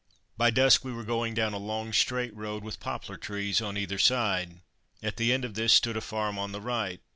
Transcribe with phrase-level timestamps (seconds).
[0.35, 3.99] By dusk we were going down a long straight road with poplar trees on either
[3.99, 4.61] side.
[5.03, 7.01] At the end of this stood a farm on the right.